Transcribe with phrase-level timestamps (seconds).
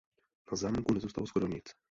[0.51, 1.75] Na zámku nezůstalo skoro nic.